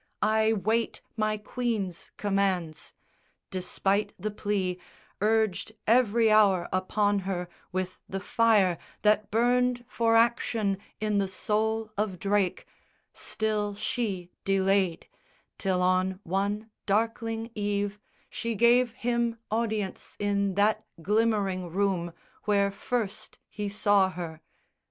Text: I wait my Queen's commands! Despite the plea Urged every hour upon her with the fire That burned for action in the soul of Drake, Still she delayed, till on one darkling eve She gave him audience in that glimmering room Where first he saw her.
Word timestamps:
I 0.23 0.53
wait 0.53 1.01
my 1.15 1.37
Queen's 1.37 2.09
commands! 2.17 2.95
Despite 3.51 4.13
the 4.17 4.31
plea 4.31 4.79
Urged 5.21 5.73
every 5.85 6.31
hour 6.31 6.67
upon 6.73 7.19
her 7.19 7.47
with 7.71 7.99
the 8.09 8.19
fire 8.19 8.79
That 9.03 9.29
burned 9.29 9.85
for 9.87 10.15
action 10.15 10.79
in 10.99 11.19
the 11.19 11.27
soul 11.27 11.91
of 11.99 12.17
Drake, 12.17 12.65
Still 13.13 13.75
she 13.75 14.31
delayed, 14.43 15.05
till 15.59 15.83
on 15.83 16.19
one 16.23 16.71
darkling 16.87 17.51
eve 17.53 17.99
She 18.27 18.55
gave 18.55 18.93
him 18.93 19.37
audience 19.51 20.15
in 20.19 20.55
that 20.55 20.83
glimmering 21.03 21.69
room 21.69 22.11
Where 22.45 22.71
first 22.71 23.37
he 23.47 23.69
saw 23.69 24.09
her. 24.09 24.41